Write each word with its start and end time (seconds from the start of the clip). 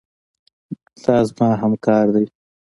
دا 1.03 1.15
زما 1.29 1.49
همکار 1.61 2.05
دی. 2.13 2.25